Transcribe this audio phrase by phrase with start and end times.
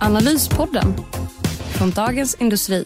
[0.00, 0.94] Analyspodden
[1.78, 2.84] från Dagens Industri.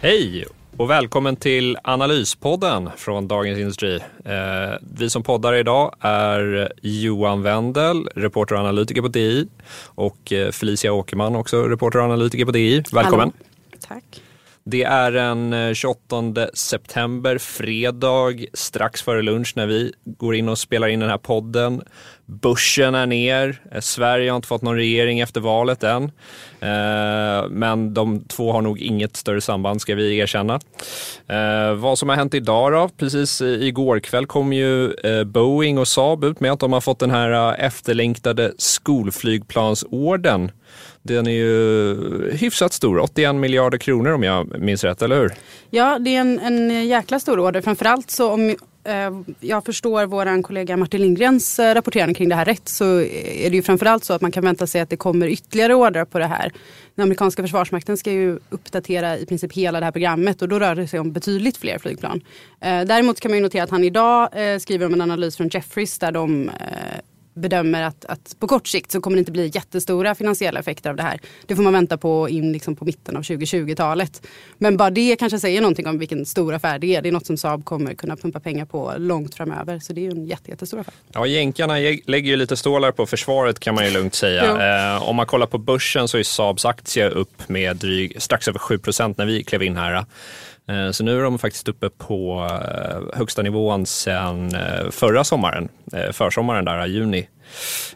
[0.00, 0.46] Hej
[0.76, 3.96] och välkommen till Analyspodden från Dagens Industri.
[4.24, 9.48] Eh, vi som poddar idag är Johan Wendel, reporter och analytiker på DI
[9.84, 12.82] och eh, Felicia Åkerman, också reporter och analytiker på DI.
[12.92, 13.32] Välkommen!
[13.32, 13.32] Hallå.
[13.88, 14.22] Tack.
[14.64, 20.58] Det är den 28 eh, september, fredag, strax före lunch när vi går in och
[20.58, 21.82] spelar in den här podden.
[22.26, 23.62] Börsen är ner.
[23.72, 26.04] Eh, Sverige har inte fått någon regering efter valet än.
[26.60, 30.60] Eh, men de två har nog inget större samband ska vi erkänna.
[31.76, 32.88] Vad som har hänt idag då?
[32.96, 34.92] Precis igår kväll kom ju
[35.24, 40.50] Boeing och Saab ut med att de har fått den här efterlängtade skolflygplansorden.
[41.02, 45.32] Den är ju hyfsat stor, 81 miljarder kronor om jag minns rätt, eller hur?
[45.70, 47.60] Ja, det är en, en jäkla stor order.
[47.60, 52.44] Framförallt så om eh, jag förstår vår kollega Martin Lindgrens rapportering rapporterande kring det här
[52.44, 55.28] rätt så är det ju framförallt så att man kan vänta sig att det kommer
[55.28, 56.52] ytterligare order på det här.
[56.94, 60.74] Den amerikanska försvarsmakten ska ju uppdatera i princip hela det här programmet och då rör
[60.74, 62.20] det sig om betydligt fler flygplan.
[62.60, 65.48] Eh, däremot kan man ju notera att han idag eh, skriver om en analys från
[65.48, 66.54] Jeffries där de eh,
[67.34, 70.96] bedömer att, att på kort sikt så kommer det inte bli jättestora finansiella effekter av
[70.96, 71.20] det här.
[71.46, 74.26] Det får man vänta på in liksom på mitten av 2020-talet.
[74.58, 77.02] Men bara det kanske säger någonting om vilken stor affär det är.
[77.02, 79.78] Det är något som Saab kommer kunna pumpa pengar på långt framöver.
[79.78, 80.94] Så det är ju en jätte, jättestor affär.
[81.12, 81.74] Ja, jänkarna
[82.06, 84.94] lägger ju lite stålar på försvaret kan man ju lugnt säga.
[84.96, 88.58] eh, om man kollar på börsen så är Saabs aktie upp med dryg, strax över
[88.58, 90.04] 7% när vi klev in här.
[90.70, 95.68] Eh, så nu är de faktiskt uppe på eh, högsta nivån sedan eh, förra sommaren,
[96.12, 97.28] försommaren där, juni.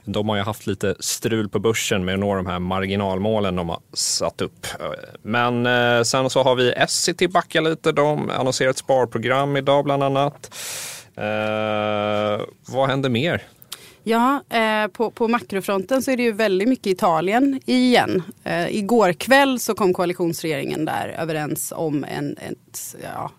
[0.04, 3.68] De har ju haft lite strul på börsen med att nå de här marginalmålen de
[3.68, 4.66] har satt upp.
[5.22, 5.64] Men
[6.04, 7.92] sen så har vi Essity backa lite.
[7.92, 10.54] De annonserar ett sparprogram idag bland annat.
[12.66, 13.42] Vad händer mer?
[14.06, 18.22] Ja, eh, på, på makrofronten så är det ju väldigt mycket Italien igen.
[18.44, 23.30] Eh, igår kväll så kom koalitionsregeringen där överens om en, ett, ja,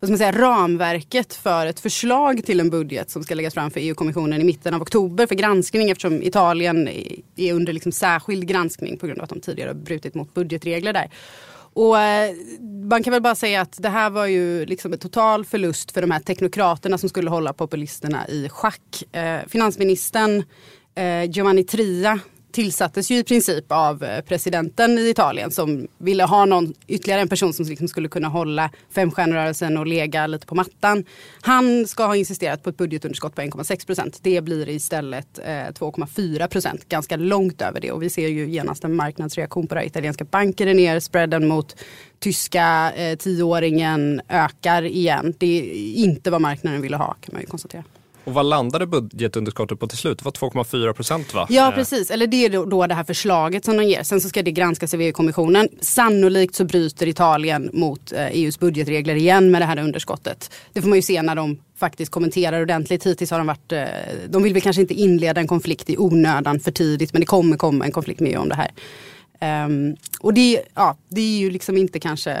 [0.00, 3.70] vad ska man säga, ramverket för ett förslag till en budget som ska läggas fram
[3.70, 6.88] för EU-kommissionen i mitten av oktober för granskning eftersom Italien
[7.36, 10.92] är under liksom särskild granskning på grund av att de tidigare har brutit mot budgetregler
[10.92, 11.10] där.
[11.80, 12.34] Och eh,
[12.90, 16.00] man kan väl bara säga att det här var ju liksom en total förlust för
[16.00, 19.02] de här teknokraterna som skulle hålla populisterna i schack.
[19.12, 20.44] Eh, finansministern
[20.94, 22.20] eh, Giovanni Tria
[22.52, 27.28] tillsattes ju i princip av eh, presidenten i Italien som ville ha någon, ytterligare en
[27.28, 31.04] person som liksom skulle kunna hålla femstjärnerörelsen och lega lite på mattan.
[31.40, 34.18] Han ska ha insisterat på ett budgetunderskott på 1,6 procent.
[34.22, 37.92] Det blir istället eh, 2,4 procent, ganska långt över det.
[37.92, 39.80] Och vi ser ju genast en marknadsreaktion på det.
[39.80, 39.86] här.
[39.86, 41.76] Italienska banker är ner, spreaden mot
[42.18, 45.34] tyska eh, tioåringen ökar igen.
[45.38, 47.84] Det är inte vad marknaden ville ha kan man ju konstatera.
[48.24, 50.18] Och vad landade budgetunderskottet på till slut?
[50.18, 51.46] Det var 2,4 procent va?
[51.50, 54.02] Ja precis, eller det är då det här förslaget som de ger.
[54.02, 55.68] Sen så ska det granskas av EU-kommissionen.
[55.80, 60.50] Sannolikt så bryter Italien mot EUs eh, e budgetregler igen med det här underskottet.
[60.72, 63.06] Det får man ju se när de faktiskt kommenterar ordentligt.
[63.06, 63.84] Hittills har de varit, eh,
[64.28, 67.56] de vill väl kanske inte inleda en konflikt i onödan för tidigt men det kommer
[67.56, 68.70] komma en konflikt med EU om det här.
[69.42, 72.36] Um, och det, ja, det är ju liksom inte kanske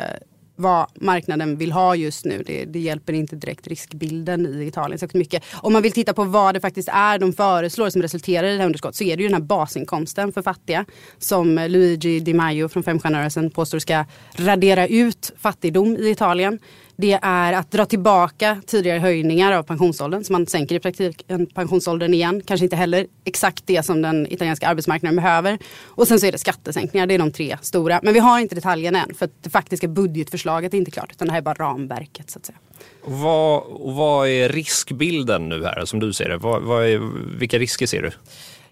[0.60, 2.42] vad marknaden vill ha just nu.
[2.46, 5.42] Det, det, hjälper inte direkt riskbilden i Italien särskilt mycket.
[5.52, 8.58] Om man vill titta på vad det faktiskt är de föreslår som resulterar i det
[8.58, 10.84] här underskottet så är det ju den här basinkomsten för fattiga
[11.18, 16.58] som Luigi Di Maio från Femstjärnerörelsen påstår ska radera ut fattigdom i Italien
[17.00, 20.24] det är att dra tillbaka tidigare höjningar av pensionsåldern.
[20.24, 22.42] Så man sänker i praktiken pensionsåldern igen.
[22.46, 25.58] Kanske inte heller exakt det som den italienska arbetsmarknaden behöver.
[25.82, 27.06] Och sen så är det skattesänkningar.
[27.06, 28.00] Det är de tre stora.
[28.02, 29.14] Men vi har inte detaljerna än.
[29.14, 31.12] För det faktiska budgetförslaget är inte klart.
[31.12, 32.58] Utan det här är bara ramverket så att säga.
[33.04, 33.62] Vad,
[33.94, 36.36] vad är riskbilden nu här som du ser det?
[36.36, 36.98] Vad, vad är,
[37.38, 38.10] vilka risker ser du?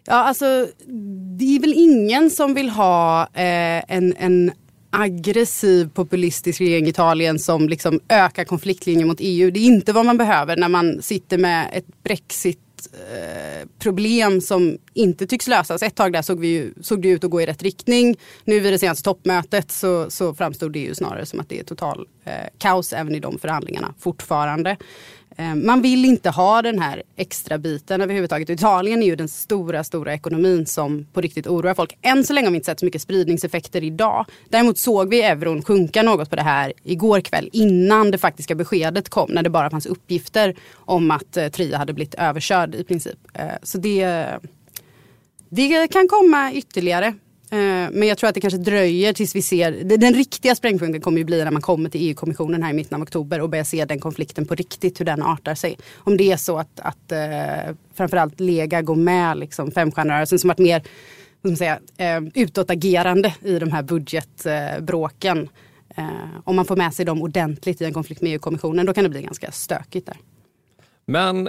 [0.05, 0.67] Ja, alltså,
[1.39, 4.53] det är väl ingen som vill ha eh, en, en
[4.91, 9.51] aggressiv populistisk regering i Italien som liksom ökar konfliktlinjen mot EU.
[9.51, 12.59] Det är inte vad man behöver när man sitter med ett Brexit
[12.93, 15.83] eh, problem som inte tycks lösas.
[15.83, 18.17] Ett tag där såg, vi ju, såg det ut att gå i rätt riktning.
[18.45, 21.65] Nu vid det senaste toppmötet så, så framstod det ju snarare som att det är
[21.65, 24.77] total eh, kaos även i de förhandlingarna fortfarande.
[25.39, 28.51] Eh, man vill inte ha den här extra biten överhuvudtaget.
[28.51, 31.99] Italien är ju den stora, stora ekonomin som på riktigt oroar folk.
[32.03, 34.27] Än så länge har vi inte sett så mycket spridningseffekter idag.
[34.49, 39.09] Däremot såg vi euron sjunka något på det här igår kväll innan det faktiska beskedet
[39.09, 39.31] kom.
[39.31, 43.19] När det bara fanns uppgifter om att eh, Tria hade blivit överkörd i princip.
[43.35, 44.29] Eh, så det,
[45.49, 47.15] det kan komma ytterligare.
[47.51, 51.19] Eh, men jag tror att det kanske dröjer tills vi ser, den riktiga sprängpunkten kommer
[51.19, 53.85] ju bli när man kommer till EU-kommissionen här i mitten av oktober och börjar se
[53.85, 55.79] den konflikten på riktigt, hur den artar sig.
[55.97, 60.59] Om det är så att, att eh, framförallt Lega går med liksom femstjärnerörelsen som varit
[60.59, 60.83] mer
[61.43, 65.49] som säga, eh, utåtagerande i de här budgetbråken.
[66.45, 69.11] Om man får med sig dem ordentligt i en konflikt med EU-kommissionen då kan det
[69.11, 70.17] bli ganska stökigt där.
[71.07, 71.49] Men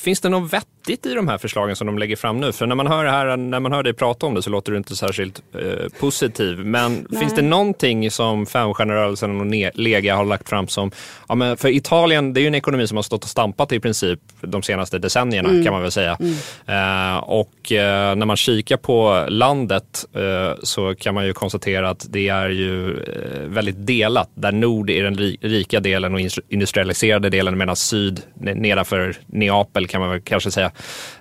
[0.00, 2.52] Finns det någon vett vettigt i de här förslagen som de lägger fram nu?
[2.52, 4.72] För när man hör, det här, när man hör dig prata om det så låter
[4.72, 6.58] du inte särskilt eh, positiv.
[6.58, 7.20] Men Nej.
[7.20, 10.90] finns det någonting som Femstjärnerörelsen och Lega har lagt fram som...
[11.28, 13.80] Ja, men för Italien, det är ju en ekonomi som har stått och stampat i
[13.80, 15.64] princip de senaste decennierna mm.
[15.64, 16.18] kan man väl säga.
[16.20, 17.14] Mm.
[17.14, 22.06] Eh, och eh, när man kikar på landet eh, så kan man ju konstatera att
[22.08, 24.30] det är ju eh, väldigt delat.
[24.34, 30.10] Där nord är den rika delen och industrialiserade delen medan syd nedanför Neapel kan man
[30.10, 30.70] väl kanske säga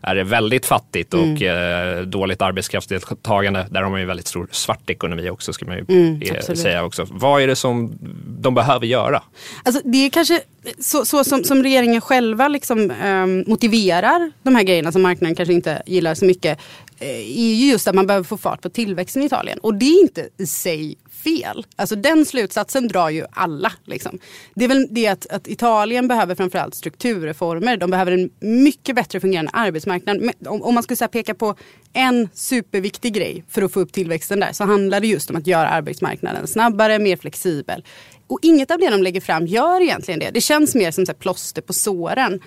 [0.01, 1.97] är väldigt fattigt och mm.
[1.97, 3.67] eh, dåligt arbetskraftsdeltagande.
[3.69, 6.83] Där har man ju väldigt stor svart ekonomi också ska man ju mm, eh, säga
[6.83, 7.07] också.
[7.11, 7.97] Vad är det som
[8.39, 9.23] de behöver göra?
[9.63, 10.41] Alltså det är kanske
[10.79, 15.53] så, så som, som, regeringen själva liksom, eh, motiverar de här grejerna som marknaden kanske
[15.53, 16.59] inte gillar så mycket
[16.99, 19.59] eh, är ju just att man behöver få fart på tillväxten i Italien.
[19.59, 21.65] Och det är inte i sig fel.
[21.75, 23.71] Alltså den slutsatsen drar ju alla.
[23.85, 24.19] Liksom.
[24.53, 27.77] Det är väl det att, att, Italien behöver framförallt strukturreformer.
[27.77, 30.31] De behöver en mycket bättre fungerande arbetsmarknad.
[30.47, 31.55] Om, om man skulle så peka på
[31.93, 35.47] en superviktig grej för att få upp tillväxten där så handlar det just om att
[35.47, 37.83] göra arbetsmarknaden snabbare, mer flexibel.
[38.27, 40.29] Och inget av det de lägger fram gör egentligen det.
[40.33, 42.39] Det känns mer som så plåster på såren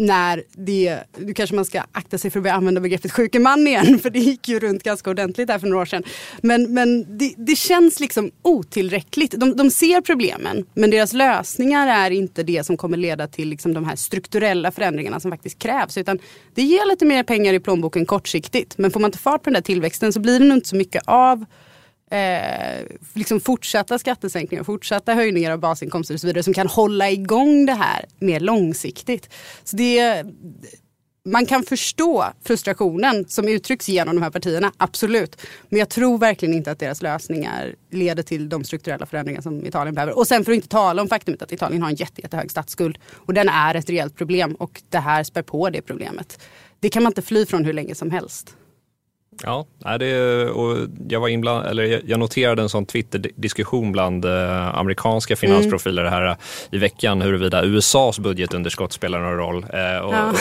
[0.00, 3.66] när det, nu kanske man ska akta sig för att börja använda begreppet sjuke man
[3.66, 6.02] igen, för det gick ju runt ganska ordentligt där för några år sedan.
[6.42, 9.30] Men, men det, det känns liksom otillräckligt.
[9.30, 13.74] De, de, ser problemen, men deras lösningar är inte det som kommer leda till liksom
[13.74, 15.98] de här strukturella förändringarna som faktiskt krävs.
[15.98, 16.18] Utan
[16.54, 19.54] det ger lite mer pengar i plånboken kortsiktigt, men får man inte fart på den
[19.54, 21.44] där tillväxten så blir det nog inte så mycket av
[22.10, 27.66] eh, liksom fortsatta skattesänkningar, fortsatta höjningar av basinkomster och så vidare som kan hålla igång
[27.66, 29.28] det här mer långsiktigt.
[29.64, 30.24] Så det,
[31.24, 35.36] man kan förstå frustrationen som uttrycks genom de här partierna, absolut.
[35.68, 39.94] Men jag tror verkligen inte att deras lösningar leder till de strukturella förändringar som Italien
[39.94, 40.18] behöver.
[40.18, 42.98] Och sen för att inte tala om faktumet att Italien har en jätte, jättehög statsskuld.
[43.12, 46.40] Och den är ett reellt problem och det här spär på det problemet.
[46.80, 48.56] Det kan man inte fly från hur länge som helst.
[49.44, 49.66] Ja,
[49.98, 50.76] det, och
[51.08, 56.12] jag, var inbland, eller jag noterade en sån Twitter-diskussion bland eh, amerikanska finansprofiler mm.
[56.12, 56.36] här eh,
[56.70, 59.66] i veckan huruvida USAs budgetunderskott spelar någon roll.
[59.72, 60.32] Eh, och, ja.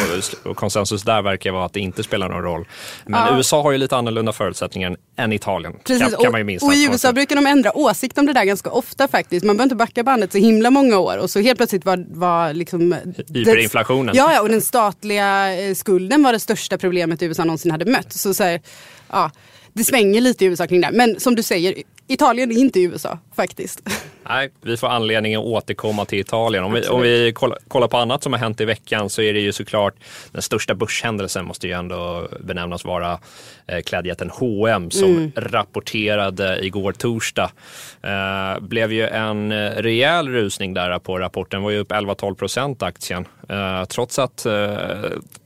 [0.44, 2.66] och, och, konsensus där verkar vara att det inte spelar någon roll.
[3.06, 3.38] Men ja.
[3.38, 5.74] USA har ju lite annorlunda förutsättningar än Italien.
[5.84, 8.34] Precis, kan, kan man ju minst och i USA brukar de ändra åsikt om det
[8.34, 9.46] där ganska ofta faktiskt.
[9.46, 12.54] Man behöver inte backa bandet så himla många år och så helt plötsligt var, var
[12.54, 12.96] liksom...
[13.34, 14.16] Hyperinflationen.
[14.16, 18.14] Ja, ja, och den statliga eh, skulden var det största problemet USA någonsin hade mött.
[18.14, 18.62] Så, så här,
[19.10, 19.32] ja,
[19.74, 20.90] det svänger lite i USA kring det.
[20.94, 21.76] Men som du säger,
[22.08, 23.82] Italien är inte USA faktiskt.
[24.30, 26.64] Nej, vi får anledning att återkomma till Italien.
[26.64, 29.34] Om vi, om vi kollar, kollar, på annat som har hänt i veckan så är
[29.34, 29.94] det ju såklart
[30.32, 33.20] den största börshändelsen måste ju ändå benämnas vara
[33.68, 35.32] eh, klädjätten H&M som mm.
[35.36, 37.52] rapporterade igår torsdag.
[38.02, 42.84] Eh, blev ju en eh, rejäl rusning där på rapporten, var ju upp 11-12 procent
[42.84, 43.28] aktien.
[43.50, 44.78] Eh, trots att eh,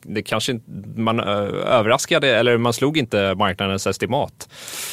[0.06, 0.60] det kanske
[0.96, 1.26] man eh,
[1.80, 4.50] överraskade, eller man slog inte marknadens estimat.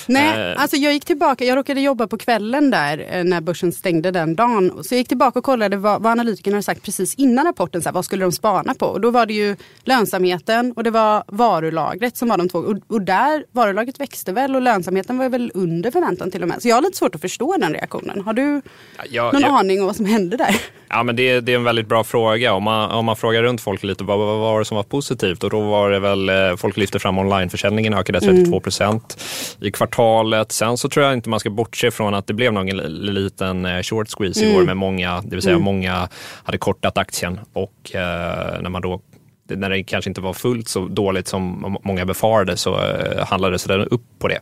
[0.06, 4.36] Nej, alltså jag gick tillbaka, jag råkade jobba på kvällen där när börsen stängde den
[4.36, 4.84] dagen.
[4.84, 7.82] Så jag gick tillbaka och kollade vad, vad analytikerna hade sagt precis innan rapporten.
[7.82, 8.86] Så här, vad skulle de spana på?
[8.86, 12.58] Och då var det ju lönsamheten och det var varulagret som var de två.
[12.58, 16.62] Och, och där, varulagret växte väl och lönsamheten var väl under förväntan till och med.
[16.62, 18.20] Så jag har lite svårt att förstå den reaktionen.
[18.20, 18.62] Har du
[19.10, 20.56] ja, någon jag, aning om vad som hände där?
[20.92, 22.52] Ja men det, det är en väldigt bra fråga.
[22.52, 25.44] Om man, om man frågar runt folk lite, vad, vad var det som var positivt?
[25.44, 29.16] Och då var det väl, eh, folk lyfte fram onlineförsäljningen ökade 32 procent
[29.58, 29.68] mm.
[29.68, 30.52] i kvartalet.
[30.52, 33.82] Sen så tror jag inte man ska bortse från att det blev någon liten eh,
[33.82, 34.54] short squeeze mm.
[34.54, 35.64] igår med många, det vill säga mm.
[35.64, 36.08] många
[36.44, 39.00] hade kortat aktien och eh, när man då
[39.56, 43.80] när det kanske inte var fullt så dåligt som många befarade så eh, handlades den
[43.80, 44.40] upp på det.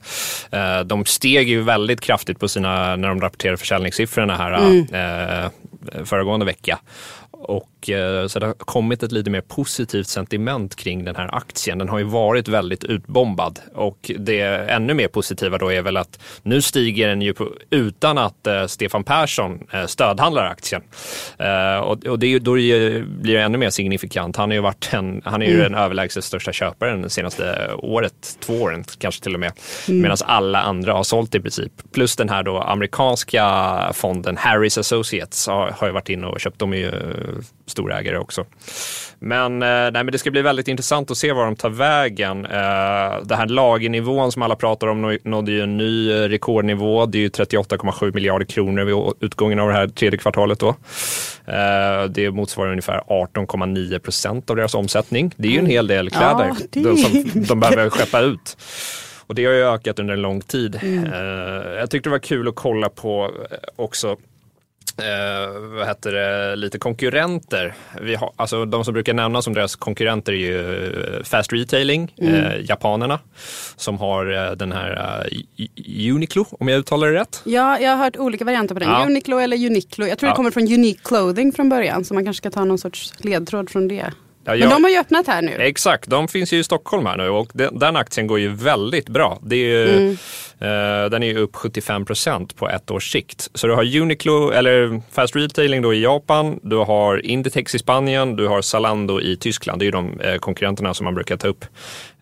[0.50, 4.86] Eh, de steg ju väldigt kraftigt på sina, när de rapporterade försäljningssiffrorna här mm.
[4.94, 5.50] eh,
[6.04, 6.78] föregående vecka.
[7.48, 11.78] Och eh, så det har kommit ett lite mer positivt sentiment kring den här aktien.
[11.78, 14.40] Den har ju varit väldigt utbombad och det
[14.70, 18.66] ännu mer positiva då är väl att nu stiger den ju på, utan att eh,
[18.66, 20.82] Stefan Persson eh, stödhandlar aktien.
[21.82, 24.36] Och, och det, då blir det ännu mer signifikant.
[24.36, 25.72] Han, har ju varit en, han är ju mm.
[25.72, 29.52] den överlägset största köparen det senaste året, två åren kanske till och med.
[29.88, 30.00] Mm.
[30.00, 31.72] Medan alla andra har sålt i princip.
[31.92, 36.58] Plus den här då amerikanska fonden Harris Associates har, har ju varit inne och köpt.
[36.58, 36.92] De är ju
[37.66, 38.46] storägare också.
[39.18, 42.44] Men, eh, nej, men det ska bli väldigt intressant att se var de tar vägen.
[42.44, 47.06] Eh, det här lagernivån som alla pratar om nådde ju en ny rekordnivå.
[47.06, 50.60] Det är ju 38,7 miljarder kronor vid utgången av det här tredje kvartalet.
[50.60, 50.68] Då.
[51.46, 55.34] Eh, det motsvarar ungefär 18,9 procent av deras omsättning.
[55.36, 58.56] Det är ju en hel del kläder ja, de, som de behöver skeppa ut.
[59.26, 60.78] Och det har ju ökat under en lång tid.
[60.82, 61.12] Mm.
[61.78, 63.30] Jag tyckte det var kul att kolla på
[63.76, 64.16] också
[64.98, 67.74] eh, vad heter det, lite konkurrenter.
[68.00, 70.86] Vi har, alltså de som brukar nämnas som deras konkurrenter är ju
[71.16, 72.34] eh, Fast Retailing, mm.
[72.34, 73.18] eh, japanerna,
[73.76, 75.22] som har eh, den här
[75.58, 77.42] uh, Uniqlo, om jag uttalar det rätt.
[77.44, 78.88] Ja, jag har hört olika varianter på den.
[78.88, 79.04] Ja.
[79.06, 80.06] Uniqlo eller Uniqlo.
[80.06, 80.32] Jag tror ja.
[80.32, 83.70] det kommer från Unique Clothing från början, så man kanske ska ta någon sorts ledtråd
[83.70, 84.12] från det.
[84.48, 85.52] Ja, jag, Men de har ju öppnat här nu.
[85.58, 89.08] Exakt, de finns ju i Stockholm här nu och den, den aktien går ju väldigt
[89.08, 89.38] bra.
[89.42, 90.16] Det är ju, mm.
[90.60, 93.50] Eh, den är ju upp 75 procent på ett års sikt.
[93.54, 98.36] Så du har Uniqlo, eller Fast Retailing då i Japan, du har Inditex i Spanien,
[98.36, 99.80] du har Zalando i Tyskland.
[99.80, 101.64] Det är ju de eh, konkurrenterna som man brukar ta upp.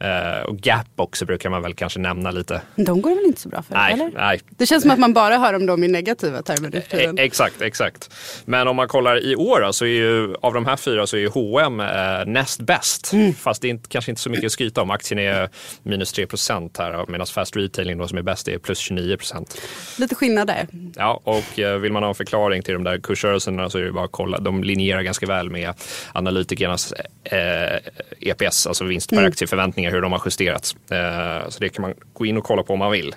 [0.05, 2.63] Uh, och Gap också brukar man väl kanske nämna lite.
[2.77, 3.75] De går väl inte så bra för?
[3.75, 4.11] Nej, eller?
[4.15, 4.41] nej.
[4.49, 8.11] Det känns som att man bara hör om dem i negativa termer e Exakt, exakt.
[8.45, 11.17] Men om man kollar i år då, så är ju av de här fyra så
[11.17, 11.77] är ju H&M
[12.33, 13.13] näst bäst.
[13.13, 13.35] Mm.
[13.35, 14.91] Fast det är inte, kanske inte så mycket att skryta om.
[14.91, 15.49] Aktien är
[15.83, 19.61] minus 3 procent här medan Fast Retailing då, som är bäst är plus 29 procent.
[19.99, 20.67] Lite skillnad där.
[20.97, 23.93] Ja, och uh, vill man ha en förklaring till de där kursrörelserna så är det
[23.93, 24.39] bara att kolla.
[24.39, 25.75] De linjerar ganska väl med
[26.13, 26.95] analytikernas
[28.21, 29.33] EPS, alltså vinst per mm.
[29.33, 30.77] förväntningar hur de har justerats.
[30.91, 33.15] Eh, så det kan man gå in och kolla på om man vill.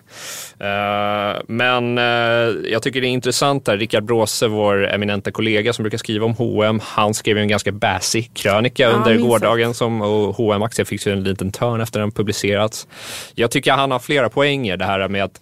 [0.60, 3.78] Eh, men eh, jag tycker det är intressant där.
[3.78, 8.32] Rickard Bråse, vår eminenta kollega som brukar skriva om H&M, han skrev en ganska bassig
[8.34, 12.12] krönika ja, under gårdagen som, och hm aktien fick ju en liten törn efter den
[12.12, 12.88] publicerats.
[13.36, 15.42] Jag tycker han har flera poänger det här med att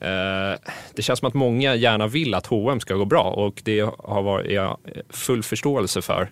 [0.00, 0.60] eh,
[0.94, 4.22] det känns som att många gärna vill att H&M ska gå bra och det har
[4.22, 4.78] varit, jag
[5.10, 6.30] full förståelse för.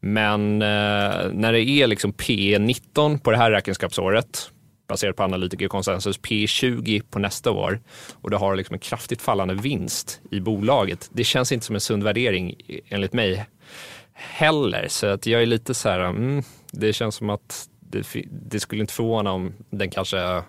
[0.00, 4.50] Men eh, när det är liksom P19 på det här räkenskapsåret
[4.88, 7.80] baserat på analytikerkonsensus P20 på nästa år
[8.12, 11.10] och det har liksom en kraftigt fallande vinst i bolaget.
[11.12, 12.54] Det känns inte som en sund värdering
[12.88, 13.46] enligt mig
[14.12, 14.86] heller.
[14.88, 16.42] Så att jag är lite så här, mm,
[16.72, 20.42] det känns som att det, det skulle inte förvåna om den kanske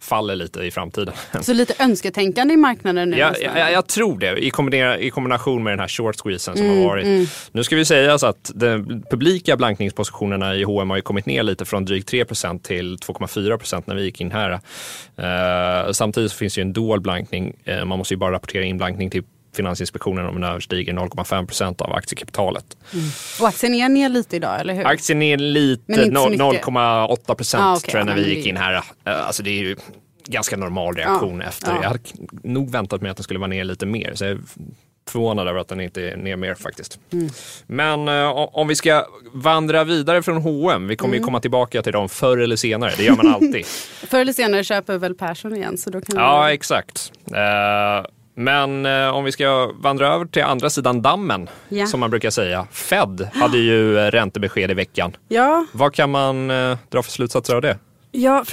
[0.00, 1.14] faller lite i framtiden.
[1.40, 3.18] Så lite önsketänkande i marknaden nu?
[3.18, 6.78] Ja, jag, jag tror det, I, i kombination med den här short squeezen som mm,
[6.78, 7.04] har varit.
[7.04, 7.26] Mm.
[7.52, 11.42] Nu ska vi säga så att de publika blankningspositionerna i H&M har ju kommit ner
[11.42, 14.50] lite från drygt 3% till 2,4% när vi gick in här.
[14.52, 17.56] Uh, samtidigt finns det ju en dold blankning.
[17.68, 21.80] Uh, man måste ju bara rapportera in blankning till Finansinspektionen om den överstiger 0,5 procent
[21.80, 22.76] av aktiekapitalet.
[22.92, 23.04] Mm.
[23.40, 24.86] Och aktien är ner lite idag, eller hur?
[24.86, 27.90] Aktien är lite, 0,8 procent ah, okay.
[27.90, 28.74] tror jag när vi gick in här.
[28.74, 29.76] Eh, alltså det är ju
[30.24, 31.48] ganska normal reaktion ja.
[31.48, 31.70] efter.
[31.70, 31.78] Ja.
[31.82, 32.00] Jag hade
[32.42, 34.12] nog väntat mig att den skulle vara ner lite mer.
[34.14, 34.38] Så jag är
[35.08, 36.98] förvånad över att den inte är ner mer faktiskt.
[37.12, 37.28] Mm.
[37.66, 41.20] Men uh, om vi ska vandra vidare från H&M, vi kommer mm.
[41.20, 43.66] ju komma tillbaka till dem förr eller senare, det gör man alltid.
[44.10, 45.78] förr eller senare köper väl Persson igen.
[45.78, 46.54] Så då kan ja, vi...
[46.54, 47.12] exakt.
[47.30, 48.06] Uh,
[48.40, 51.86] men eh, om vi ska vandra över till andra sidan dammen, ja.
[51.86, 52.66] som man brukar säga.
[52.70, 55.16] Fed hade ju eh, räntebesked i veckan.
[55.28, 55.66] Ja.
[55.72, 57.78] Vad kan man eh, dra för slutsatser av det?
[58.12, 58.44] Ja,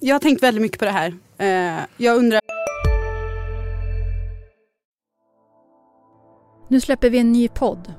[0.00, 1.14] jag har tänkt väldigt mycket på det här.
[1.38, 2.40] Eh, jag undrar...
[6.68, 7.94] Nu släpper vi en ny podd.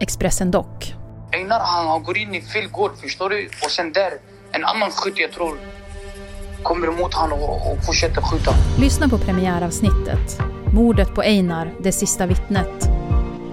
[0.00, 0.94] Expressen Dock.
[1.32, 3.48] Einar han går in i fel gård, förstår du?
[3.64, 4.12] Och sen där,
[4.52, 5.56] en annan skytt jag tror
[6.62, 8.54] kommer emot honom och, och fortsätter skjuta.
[8.78, 10.38] Lyssna på premiäravsnittet.
[10.74, 12.88] Mordet på Einar, det sista vittnet.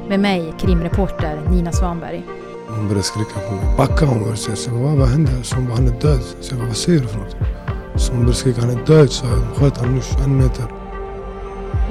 [0.07, 2.23] Med mig, krimreporter Nina Svanberg.
[2.67, 3.77] Hon började skrika på mig.
[3.77, 4.55] Backa hon började säga.
[4.55, 5.31] Så vad, vad hände?
[5.43, 6.21] Så hon bara, han är död.
[6.41, 7.35] Så jag bara, vad säger du för något?
[7.95, 9.11] Så hon började skrika, han är död.
[9.11, 10.65] Så jag sköt honom nu en meter.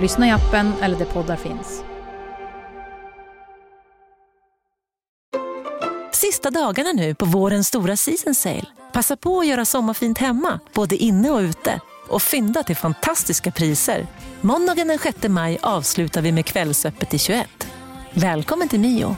[0.00, 1.82] Lyssna i appen eller där poddar finns.
[6.12, 8.77] Sista dagarna nu på vårens stora season sale.
[8.92, 11.80] Passa på att göra sommarfint hemma, både inne och ute.
[12.08, 14.06] Och fynda till fantastiska priser.
[14.40, 17.48] Måndagen den 6 maj avslutar vi med Kvällsöppet i 21.
[18.14, 19.16] Välkommen till Mio.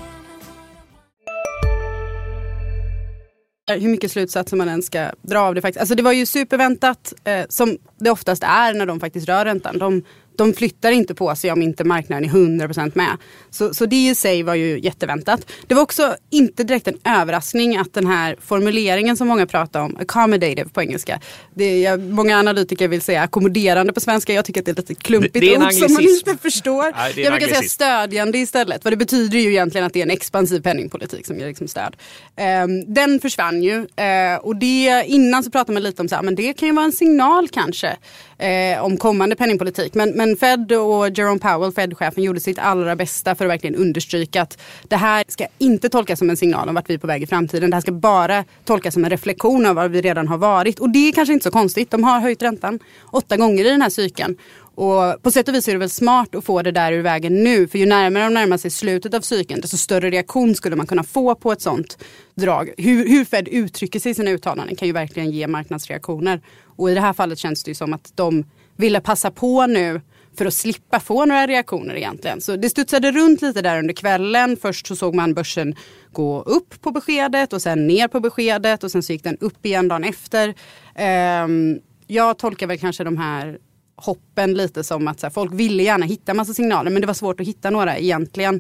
[3.70, 5.60] Eh, hur mycket slutsatser man än ska dra av det.
[5.60, 5.80] Faktiskt.
[5.80, 9.78] Alltså det var ju superväntat, eh, som det oftast är när de faktiskt rör räntan.
[9.78, 10.02] De,
[10.40, 13.16] de flyttar inte på sig om inte marknaden är 100% med.
[13.50, 15.40] Så, så det i sig var ju jätteväntat.
[15.66, 19.96] Det var också inte direkt en överraskning att den här formuleringen som många pratar om,
[20.00, 21.20] accommodative på engelska.
[21.54, 24.32] Det är, många analytiker vill säga ackommoderande på svenska.
[24.32, 26.36] Jag tycker att det är lite klumpigt Det- det är en ord som man inte
[26.42, 26.92] förstår.
[26.96, 28.84] Nej, jag brukar säga stödjande istället.
[28.84, 31.96] Vad det betyder ju egentligen att det är en expansiv penningpolitik som ger liksom stöd.
[32.36, 36.22] Ehm, den försvann ju eh, och det, innan så pratade man lite om så här,
[36.22, 37.96] men det kan ju vara en signal kanske
[38.38, 39.94] eh, om kommande penningpolitik.
[39.94, 44.42] Men, men Fed och Jerome Powell, Fed-chefen, gjorde sitt allra bästa för att verkligen understryka
[44.42, 44.58] att
[44.88, 47.26] det här ska inte tolkas som en signal om vart vi är på väg i
[47.26, 47.70] framtiden.
[47.70, 50.78] Det här ska bara tolkas som en reflektion av var vi redan har varit.
[50.78, 51.90] Och det är kanske inte så konstigt.
[51.90, 52.78] De har höjt räntan
[53.10, 54.36] åtta gånger i den här cykeln.
[54.74, 57.44] Och på sätt och vis är det väl smart att få det där ur vägen
[57.44, 57.68] nu.
[57.68, 61.04] För ju närmare de närmar sig slutet av cykeln desto större reaktion skulle man kunna
[61.04, 61.98] få på ett sånt
[62.34, 62.70] drag.
[62.76, 66.40] Hur, hur Fed uttrycker sig i sina uttalanden kan ju verkligen ge marknadsreaktioner.
[66.64, 68.44] Och i det här fallet känns det ju som att de
[68.76, 70.00] ville passa på nu
[70.40, 72.40] för att slippa få några reaktioner egentligen.
[72.40, 74.56] Så det studsade runt lite där under kvällen.
[74.56, 75.74] Först så såg man börsen
[76.12, 79.66] gå upp på beskedet och sen ner på beskedet och sen så gick den upp
[79.66, 80.54] igen dagen efter.
[80.94, 83.58] Ehm, jag tolkar väl kanske de här
[83.96, 87.14] hoppen lite som att så här, folk ville gärna hitta massa signaler men det var
[87.14, 88.54] svårt att hitta några egentligen.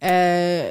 [0.00, 0.66] Eh,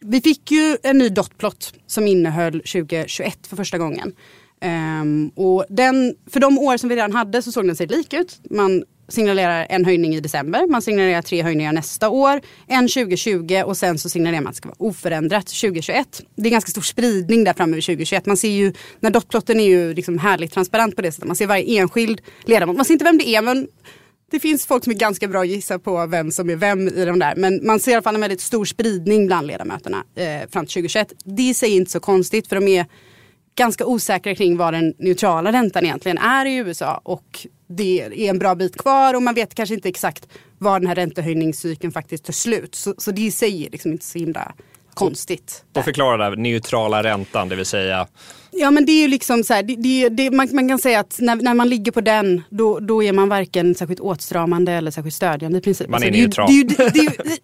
[0.00, 4.12] vi fick ju en ny dotplot som innehöll 2021 för första gången.
[4.60, 8.12] Ehm, och den, för de år som vi redan hade så såg den sig lik
[8.12, 8.40] ut.
[8.50, 13.76] Man signalerar en höjning i december, man signalerar tre höjningar nästa år, en 2020 och
[13.76, 16.22] sen så signalerar man att det ska vara oförändrat 2021.
[16.34, 18.26] Det är ganska stor spridning där framme vid 2021.
[18.26, 21.26] Man ser ju, när dotplotten är ju liksom härligt transparent på det sättet.
[21.26, 22.76] Man ser varje enskild ledamot.
[22.76, 23.68] Man ser inte vem det är men
[24.30, 27.04] det finns folk som är ganska bra att gissa på vem som är vem i
[27.04, 27.36] de där.
[27.36, 30.72] Men man ser i alla fall en väldigt stor spridning bland ledamöterna eh, fram till
[30.72, 31.12] 2021.
[31.24, 32.86] Det i sig är inte så konstigt för de är
[33.54, 37.00] ganska osäkra kring vad den neutrala räntan egentligen är i USA.
[37.04, 37.46] Och
[37.76, 40.94] det är en bra bit kvar och man vet kanske inte exakt var den här
[40.94, 42.74] räntehöjningscykeln faktiskt tar slut.
[42.74, 44.54] Så, så det i sig är liksom inte så himla
[44.94, 45.64] konstigt.
[45.74, 48.06] Och förklara där, neutrala räntan, det vill säga
[48.52, 51.00] Ja men det är ju liksom så här, det, det, det, man, man kan säga
[51.00, 54.90] att när, när man ligger på den då, då är man varken särskilt åtstramande eller
[54.90, 55.88] särskilt stödjande i princip.
[55.88, 56.50] Man är neutral.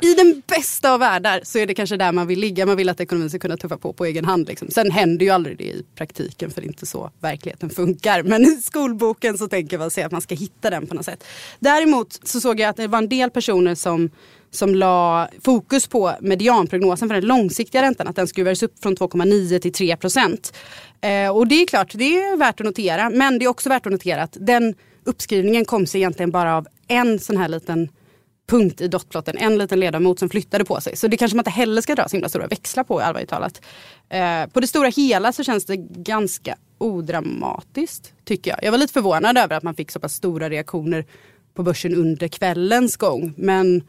[0.00, 2.66] I den bästa av världar så är det kanske där man vill ligga.
[2.66, 4.48] Man vill att ekonomin ska kunna tuffa på på egen hand.
[4.48, 4.68] Liksom.
[4.70, 8.22] Sen händer ju aldrig det i praktiken för det är inte så verkligheten funkar.
[8.22, 11.24] Men i skolboken så tänker man sig att man ska hitta den på något sätt.
[11.58, 14.10] Däremot så såg jag att det var en del personer som
[14.50, 19.58] som la fokus på medianprognosen för den långsiktiga räntan, att den skruvades upp från 2,9
[19.58, 20.56] till 3 procent.
[21.00, 23.10] Eh, och det är klart, det är värt att notera.
[23.10, 26.66] Men det är också värt att notera att den uppskrivningen kom sig egentligen bara av
[26.88, 27.88] en sån här liten
[28.46, 29.36] punkt i dotplotten.
[29.38, 30.96] En liten ledamot som flyttade på sig.
[30.96, 33.62] Så det kanske man inte heller ska dra så himla stora växlar på allvarligt talat.
[34.08, 38.58] Eh, på det stora hela så känns det ganska odramatiskt tycker jag.
[38.62, 41.04] Jag var lite förvånad över att man fick så pass stora reaktioner
[41.54, 43.34] på börsen under kvällens gång.
[43.36, 43.82] Men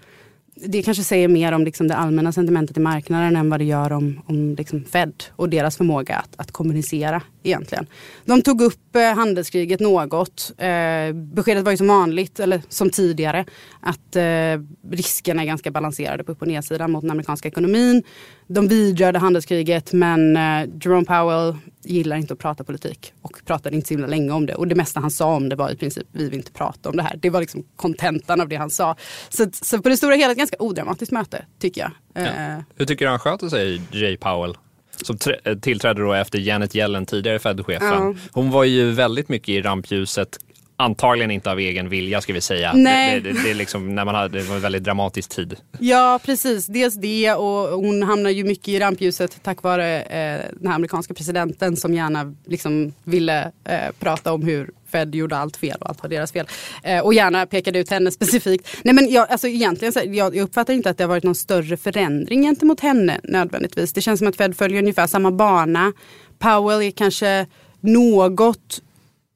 [0.66, 3.92] det kanske säger mer om liksom det allmänna sentimentet i marknaden än vad det gör
[3.92, 7.88] om, om liksom Fed och deras förmåga att, att kommunicera egentligen.
[8.26, 10.52] De tog upp eh, handelskriget något.
[10.58, 13.46] Eh, beskedet var ju som vanligt, eller som tidigare,
[13.80, 18.04] att eh, riskerna är ganska balanserade på upp och nedsidan mot den amerikanska ekonomin.
[18.48, 23.88] De vidrörde handelskriget men eh, Jerome Powell gillar inte att prata politik och pratade inte
[23.88, 24.56] så himla länge om det.
[24.56, 26.98] Och det mesta han sa om det var i princip vi vill inte prata om
[26.98, 27.18] det här.
[27.22, 28.96] Det var liksom kontentan av det han sa.
[29.30, 32.24] Så, så på det stora hela ganska odramatiskt möte tycker jag.
[32.26, 34.58] Eh, Hur tycker du han sköter sig, Jay Powell?
[35.02, 37.88] Som eh, tillträdde då efter Janet Yellen, tidigare Fed-chefen.
[37.88, 38.14] Ja.
[38.32, 40.38] Hon var ju väldigt mycket i rampljuset.
[40.80, 42.74] Antagligen inte av egen vilja ska vi säga.
[42.74, 43.22] Nej.
[43.22, 45.56] Det, det, det, är liksom när man hade, det var en väldigt dramatisk tid.
[45.80, 46.66] Ja, precis.
[46.66, 51.14] Dels det och hon hamnar ju mycket i rampljuset tack vare eh, den här amerikanska
[51.14, 56.04] presidenten som gärna liksom ville eh, prata om hur Fed gjorde allt fel och allt
[56.04, 56.48] var deras fel.
[56.84, 58.78] Eh, och gärna pekade ut henne specifikt.
[58.84, 61.36] Nej men jag, alltså egentligen så, jag, jag uppfattar inte att det har varit någon
[61.36, 63.94] större förändring gentemot henne nödvändigtvis.
[63.94, 65.94] Det känns som att Fed följer ungefär samma bana.
[66.40, 67.46] Powell är kanske
[67.80, 68.82] något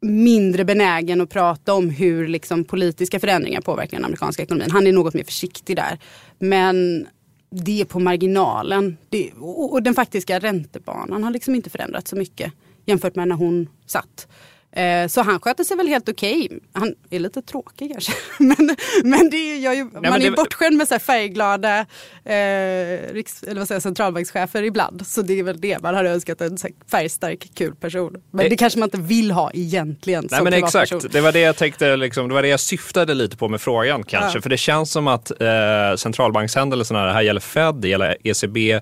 [0.02, 4.72] mindre benägen att prata om hur liksom, politiska förändringar påverkar den amerikanska ekonomin.
[4.72, 6.00] Han är något mer försiktig där.
[6.40, 7.08] Men
[7.50, 8.98] det är på marginalen.
[9.10, 12.54] Det, och, och den faktiska räntebanan har liksom inte förändrats så mycket
[12.86, 14.28] jämfört med när hon satt.
[14.76, 16.60] Eh, så han sköter sig väl helt okej.
[16.74, 18.12] Han är lite tråkig kanske.
[18.40, 21.80] men men det är, jag, ju- man men är det- bortskämd med så färgglada
[22.26, 25.08] eh, riks, eller vad säger, centralbankschefer ibland.
[25.08, 26.42] Så det är väl det man hade önskat.
[26.42, 26.58] En
[26.92, 28.16] färgstark, kul person.
[28.32, 28.50] Men Eh.
[28.50, 31.56] det kanske man inte vill ha egentligen Nej som men exakt, det var det jag
[31.58, 34.38] tänkte, liksom, det var det jag syftade lite på med frågan kanske.
[34.38, 34.42] Ja.
[34.42, 38.80] För det känns som att eh, centralbankshändelserna, det här gäller Fed, det gäller ECB,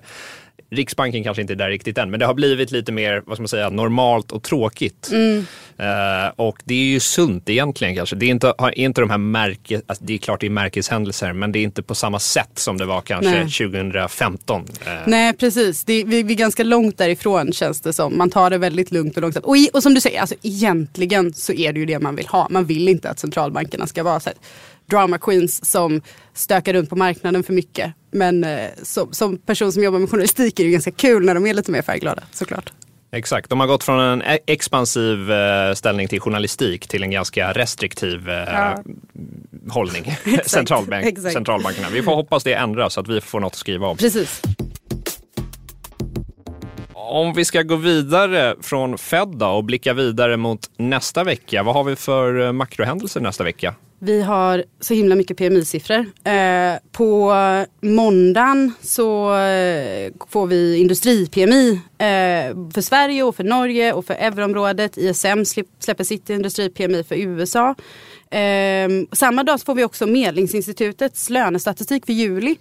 [0.70, 3.42] Riksbanken kanske inte är där riktigt än, men det har blivit lite mer, vad ska
[3.42, 5.10] man säga, normalt och tråkigt.
[5.12, 5.46] Mm.
[5.78, 8.16] Eh, och det är ju sunt egentligen kanske.
[8.16, 11.32] Det är inte, har inte de här märke, alltså det är klart det är märkeshändelser
[11.32, 13.40] men det är inte på samma sätt som det var kanske Nej.
[13.40, 14.64] 2015.
[14.86, 18.18] Eh, Nej precis, det, vi, vi är ganska långt därifrån känns det som.
[18.18, 19.46] Man tar det väldigt lugnt och långsamt.
[19.46, 22.26] Och, i, och som du säger, alltså, egentligen så är det ju det man vill
[22.26, 22.46] ha.
[22.50, 24.38] Man vill inte att centralbankerna ska vara så här,
[24.90, 26.00] drama queens som
[26.34, 27.92] stökar runt på marknaden för mycket.
[28.12, 31.46] Men eh, som, som person som jobbar med journalistik är det ganska kul när de
[31.46, 32.72] är lite mer färgglada såklart.
[33.12, 37.52] Exakt, de har gått från en e- expansiv eh, ställning till journalistik till en ganska
[37.52, 38.82] restriktiv eh, Ja.
[39.70, 40.14] hållning.
[40.46, 41.18] Centralbank.
[41.18, 41.86] Centralbankerna.
[41.92, 43.96] Vi får hoppas det ändras så att vi får något att skriva om.
[43.96, 44.42] Precis.
[46.92, 51.62] Om vi ska gå vidare från Fed då och blicka vidare mot nästa vecka.
[51.62, 53.74] Vad har vi för makrohändelser nästa vecka?
[54.02, 56.06] Vi har så himla mycket PMI-siffror.
[56.24, 57.34] Eh, på
[57.80, 64.98] måndagen så eh, får vi industri-PMI eh, för Sverige och för Norge och för euroområdet.
[64.98, 65.44] ISM
[65.80, 67.74] släpper sitt industri-PMI för USA.
[68.32, 72.56] Ehm, samma dag så får vi också Medlingsinstitutets lönestatistik för juli.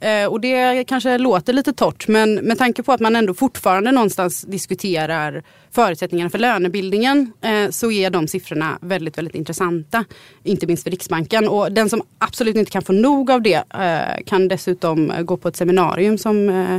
[0.00, 3.92] Eh, och det kanske låter lite torrt men med tanke på att man ändå fortfarande
[3.92, 10.04] någonstans diskuterar förutsättningarna för lönebildningen eh, så är de siffrorna väldigt, väldigt intressanta.
[10.42, 11.48] Inte minst för Riksbanken.
[11.48, 15.48] Och den som absolut inte kan få nog av det eh, kan dessutom gå på
[15.48, 16.78] ett seminarium som eh,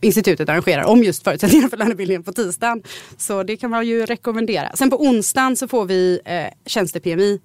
[0.00, 2.82] institutet arrangerar om just förutsättningarna för lönebildningen på tisdagen.
[3.16, 4.72] Så det kan man ju rekommendera.
[4.74, 7.38] Sen på onsdagen så får vi eh, tjänste-PMI eh,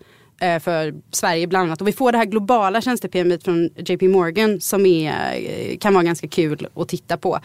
[0.63, 1.81] för Sverige bland annat.
[1.81, 6.03] Och vi får det här globala tjänste-PMI från JP Morgan som är, eh, kan vara
[6.03, 7.35] ganska kul att titta på.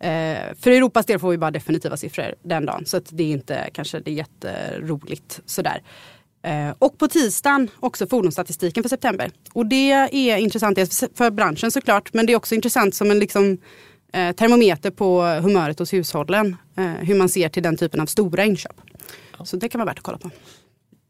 [0.00, 2.86] Eh, För Europas del får vi bara definitiva siffror den dagen.
[2.86, 5.82] Så det är inte kanske det är jätteroligt sådär.
[6.42, 9.30] Eh, Och på tisdagen också fordonsstatistiken för september.
[9.52, 10.78] Och det är intressant
[11.14, 13.58] för branschen såklart men det är också intressant som en liksom,
[14.12, 16.56] eh, termometer på humöret hos hushållen.
[16.76, 18.80] Eh, hur man ser till den typen av stora inköp.
[19.44, 20.30] Så det kan vara värt att kolla på.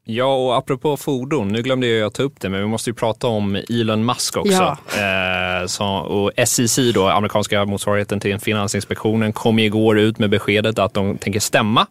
[0.09, 3.27] Ja, och apropå fordon, nu glömde jag ta upp det, men vi måste ju prata
[3.27, 4.53] om Elon Musk också.
[4.53, 5.61] Ja.
[5.61, 10.95] Eh, så, och SEC, då, amerikanska motsvarigheten till Finansinspektionen, kom igår ut med beskedet att
[10.95, 11.87] de tänker stämma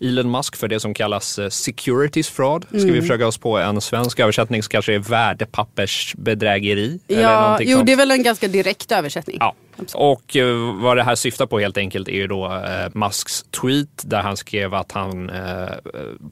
[0.00, 2.64] Elon Musk för det som kallas eh, securities fraud.
[2.68, 2.92] Ska Mm.
[2.92, 7.00] vi försöka oss på en svensk översättning så kanske är värdepappersbedrägeri.
[7.08, 7.86] eller Ja, någonting jo sånt.
[7.86, 9.36] det är väl en ganska direkt översättning.
[9.40, 9.54] Ja,
[9.94, 14.02] och eh, vad det här syftar på helt enkelt är ju då eh, Musks tweet
[14.04, 15.68] där han skrev att han eh,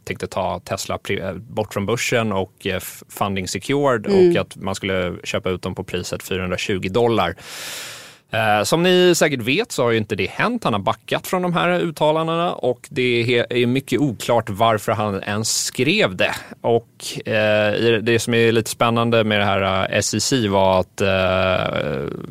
[0.04, 0.98] tänkte ta Tesla
[1.36, 5.84] bort från börsen och eh, funding secured och att man skulle köpa ut dem på
[5.84, 7.34] priset 420 dollar.
[8.32, 10.64] Eh, som ni säkert vet så har ju inte det hänt.
[10.64, 15.64] Han har backat från de här uttalandena och det är mycket oklart varför han ens
[15.64, 16.34] skrev det.
[16.60, 21.02] Och eh, det som är lite spännande med det här eh, SEC var att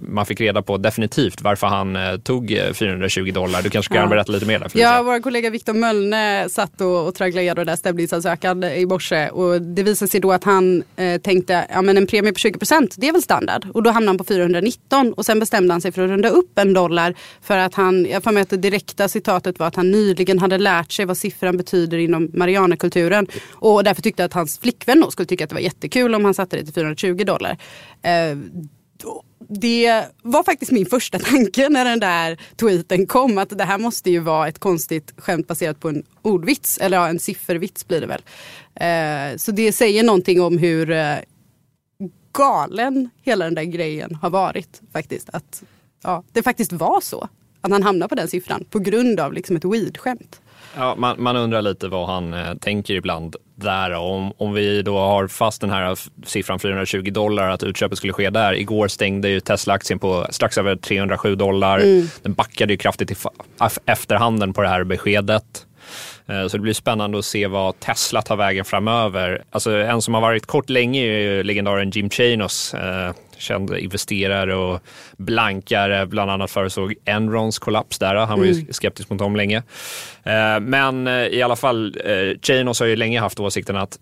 [0.01, 3.61] man fick reda på definitivt varför han tog eh, 420 dollar.
[3.61, 4.07] Du kanske kan Ja.
[4.09, 4.69] berätta lite mer där?
[4.73, 9.29] Ja, vår kollega Viktor Möllne satt och, och tragglade igenom den där stämningsansökan i morse
[9.29, 10.83] och det visade sig då att han
[11.23, 14.17] tänkte ja men en premie på 20% det är väl standard och då hamnade han
[14.17, 17.73] på 419 och sen bestämde han sig för att runda upp en dollar för att
[17.73, 21.05] han, jag får med att det direkta citatet var att han nyligen hade lärt sig
[21.05, 25.49] vad siffran betyder inom Marianerkulturen och därför tyckte att hans flickvän då skulle tycka att
[25.49, 27.57] det var jättekul om han satte det till 420 dollar.
[28.01, 28.37] Eh,
[29.49, 33.37] det var faktiskt min första tanke när den där tweeten kom.
[33.37, 36.77] Att det här måste ju vara ett konstigt skämt baserat på en ordvits.
[36.77, 38.21] Eller ja, en siffervits blir det väl.
[38.75, 41.15] Eh, så det säger någonting om hur eh,
[42.33, 44.81] galen hela den där grejen har varit.
[44.93, 45.29] faktiskt.
[45.33, 45.63] Att
[46.03, 47.27] ja, det faktiskt var så.
[47.61, 50.41] Att han hamnade på den siffran på grund av liksom ett weed-skämt.
[50.77, 53.91] Ja, man, man undrar lite vad han eh, tänker ibland där.
[53.93, 58.29] Om, om vi då har fast den här siffran 420 dollar, att utköpet skulle ske
[58.29, 58.53] där.
[58.53, 61.79] Igår stängde ju Tesla-aktien på strax över 307 dollar.
[62.23, 63.15] Den backade ju kraftigt i
[63.85, 65.65] efterhanden på det här beskedet.
[66.27, 69.43] Eh, Så det blir spännande att se vad Tesla tar vägen framöver.
[69.49, 74.55] Alltså en som har varit kort länge är ju legendaren Jim Chanos, eh, känd investerare
[74.55, 74.81] och
[75.17, 78.15] blankare, bland annat förutsåg Enrons kollaps där.
[78.15, 79.57] Han var ju skeptisk mot dem länge.
[80.23, 83.99] Eh, Men eh, i alla fall, eh, Chanos har ju länge haft åsikten att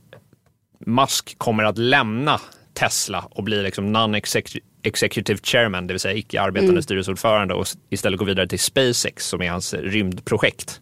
[0.86, 2.42] Musk kommer att lämna
[2.74, 8.26] Tesla och bli liksom non-executive chairman, det vill säga icke arbetande styrelseordförande och istället gå
[8.26, 10.82] vidare till SpaceX som är hans rymdprojekt.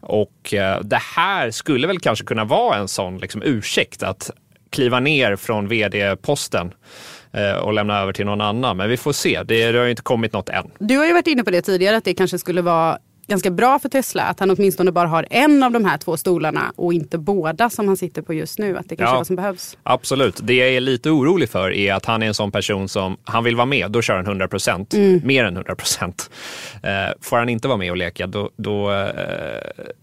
[0.00, 4.30] Och det här skulle väl kanske kunna vara en sån liksom, ursäkt att
[4.70, 6.74] kliva ner från vd-posten
[7.62, 8.76] och lämna över till någon annan.
[8.76, 10.70] Men vi får se, det, det har ju inte kommit något än.
[10.78, 13.78] Du har ju varit inne på det tidigare att det kanske skulle vara ganska bra
[13.78, 17.18] för Tesla att han åtminstone bara har en av de här två stolarna och inte
[17.18, 18.76] båda som han sitter på just nu.
[18.78, 19.14] Att det kanske Ja.
[19.14, 19.78] är vad som behövs.
[19.82, 20.40] Absolut.
[20.42, 23.44] Det jag är lite orolig för är att han är en sån person som, han
[23.44, 24.94] vill vara med, då kör han 100 procent.
[25.22, 26.30] Mer än 100 procent.
[26.82, 29.06] Eh, får han inte vara med och leka, då, då, eh,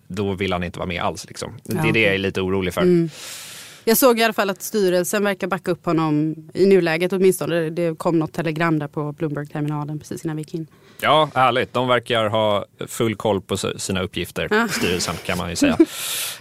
[0.08, 1.26] då vill han inte vara med alls.
[1.28, 1.54] Liksom.
[1.64, 3.10] Det är det jag är lite orolig för.
[3.86, 7.70] Jag såg i alla fall att styrelsen verkar backa upp honom i nuläget åtminstone.
[7.70, 10.68] Det kom något telegram där på Bloomberg-terminalen precis innan vi gick in.
[11.02, 11.74] Ja, härligt.
[11.74, 15.78] De verkar ha full koll på sina uppgifter, styrelsen kan man ju säga.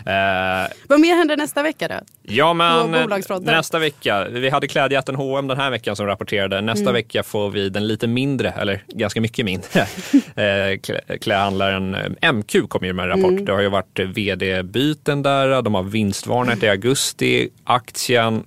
[0.06, 1.94] Eh, Vad mer händer nästa vecka då?
[2.22, 3.10] Ja, men
[3.42, 4.24] nästa vecka.
[4.30, 6.60] Vi hade klädjätten H&M den här veckan som rapporterade.
[6.60, 6.92] Nästa Mm.
[6.94, 9.80] vecka får vi den lite mindre, eller ganska mycket mindre,
[10.36, 13.30] eh, klä- klädhandlaren eh, MQ kommer ju med en rapport.
[13.32, 13.44] Mm.
[13.44, 17.48] Det har ju varit eh, vd-byten där, de har vinstvarnat i augusti.
[17.64, 18.44] Aktien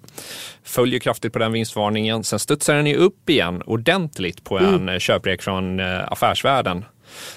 [0.65, 2.23] följer kraftigt på den vinstvarningen.
[2.23, 4.82] Sen studsar den ju upp igen ordentligt på en Mm.
[4.82, 4.99] mm.
[4.99, 6.86] köprek från eh, affärsvärlden.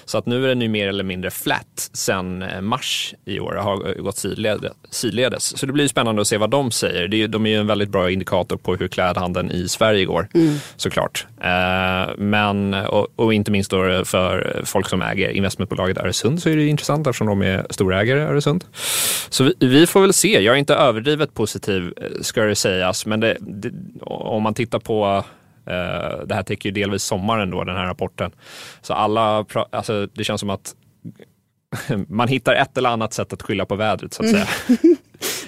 [0.05, 3.53] Så att nu är den ju mer eller mindre flat sen eh, mars i år.
[3.53, 5.57] har gått sidled- sidledes.
[5.57, 7.27] Så det blir spännande att se vad de säger.
[7.27, 10.27] De är ju en väldigt bra indikator på hur klädhandeln i Sverige går
[10.75, 11.27] såklart.
[11.41, 16.61] Eh, men, och, inte minst då för folk som äger investmentbolaget Öresund så är det
[16.61, 18.65] ju intressant eftersom de är storägare i Öresund.
[19.29, 20.41] Så vi, får väl se.
[20.41, 23.05] Jag är inte överdrivet positiv eh, ska det sägas.
[23.05, 25.23] Men det, det, om man tittar på
[25.69, 28.31] Eh, det här täcker ju delvis sommaren då, den här rapporten.
[28.81, 30.75] Så alla, alltså det känns som att
[32.07, 34.47] man hittar ett eller annat sätt att skylla på vädret så att säga.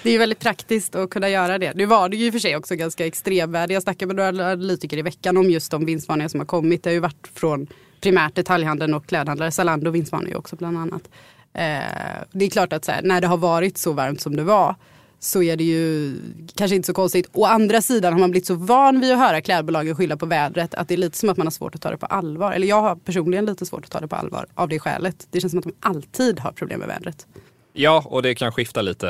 [0.04, 1.74] Det är ju väldigt praktiskt att kunna göra det.
[1.76, 3.74] Nu var det ju i och för sig också ganska extremväder.
[3.74, 6.84] Jag snackade med några analytiker i veckan om just de vinstvarningar som har kommit.
[6.84, 7.68] Det har ju varit från
[8.02, 9.52] primärt detaljhandeln och klädhandlare.
[9.52, 11.10] Zalando vinstvarnar ju också bland annat.
[11.54, 14.44] Eh, det är klart att så här, när det har varit så varmt som det
[14.44, 14.76] var
[15.24, 16.16] så är det ju
[16.56, 17.30] kanske inte så konstigt.
[17.34, 20.74] Å andra sidan har man blivit så van vid att höra klädbolagen skylla på vädret
[20.76, 22.52] att det är lite som att man har svårt att ta det på allvar.
[22.52, 25.28] Eller jag har personligen lite svårt att ta det på allvar av det skälet.
[25.32, 27.28] Det känns som att de alltid har problem med vädret.
[27.74, 29.08] Ja, och det kan skifta lite.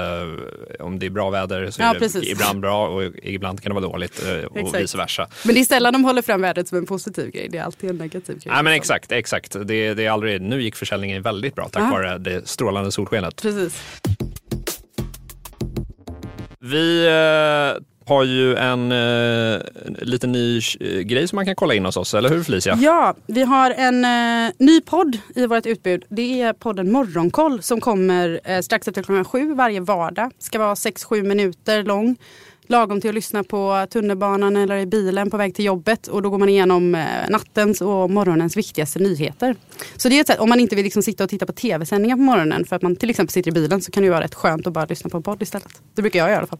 [0.79, 2.31] Om det är bra väder så Ja, är det precis.
[2.31, 4.83] ibland bra och ibland kan det vara dåligt eh, och Exakt.
[4.83, 5.27] vice versa.
[5.45, 7.47] Men det är sällan de håller fram vädret som en positiv grej.
[7.51, 8.53] Det är alltid en negativ grej.
[8.53, 9.51] Nej men exakt, exakt.
[9.65, 11.89] Det, det är aldrig, nu gick försäljningen väldigt bra tack Ja.
[11.91, 13.41] vare det strålande solskenet.
[13.41, 13.81] Precis.
[16.63, 19.61] Vi eh, har ju en eh,
[20.01, 22.77] liten ny eh, grej som man kan kolla in hos oss, eller hur Felicia?
[22.81, 26.03] Ja, vi har en eh, ny podd i vårt utbud.
[26.09, 30.31] Det är podden Morgonkoll som kommer eh, strax efter klockan sju varje vardag.
[30.39, 32.15] Ska vara 6-7 minuter lång.
[32.71, 36.07] Lagom till att lyssna på tunnelbanan eller i bilen på väg till jobbet.
[36.07, 39.55] Och då går man igenom eh, nattens och morgonens viktigaste nyheter.
[39.97, 42.15] Så det är ett sätt, om man inte vill liksom sitta och titta på tv-sändningar
[42.15, 44.23] på morgonen för att man till exempel sitter i bilen så kan det ju vara
[44.23, 45.81] rätt skönt att bara lyssna på en podd istället.
[45.95, 46.59] Det brukar jag göra i alla fall.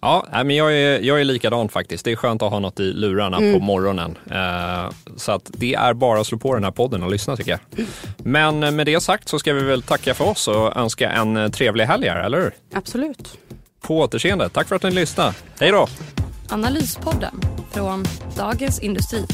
[0.00, 2.04] Ja, men jag är, jag är likadan faktiskt.
[2.04, 3.52] Det är skönt att ha något i lurarna Mm.
[3.54, 4.18] på morgonen.
[4.30, 7.50] Eh, så att det är bara att slå på den här podden och lyssna tycker
[7.50, 7.86] jag.
[8.18, 11.50] Men eh, med det sagt så ska vi väl tacka för oss och önska en
[11.52, 12.52] trevlig helg här, eller hur?
[12.74, 13.38] Absolut.
[13.88, 14.48] På återseende.
[14.48, 15.34] Tack för att ni lyssnade.
[15.60, 15.88] Hej då!
[16.48, 18.04] Analyspodden från
[18.36, 19.26] Dagens Industri.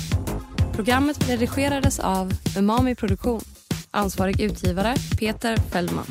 [0.75, 3.41] Programmet redigerades av Umami Produktion.
[3.91, 6.07] Ansvarig utgivare Peter Fellman.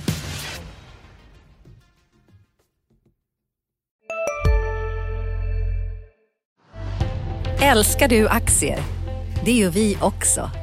[7.61, 8.79] Älskar du aktier?
[9.45, 10.62] Det gör vi också.